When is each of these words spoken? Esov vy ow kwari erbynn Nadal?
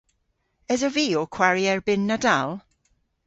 Esov 0.73 0.93
vy 0.95 1.05
ow 1.19 1.29
kwari 1.35 1.63
erbynn 1.73 2.07
Nadal? 2.09 2.49